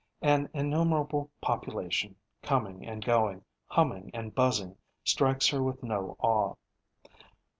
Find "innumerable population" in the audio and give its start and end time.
0.51-2.15